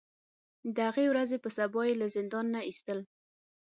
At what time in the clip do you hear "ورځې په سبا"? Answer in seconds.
1.11-1.81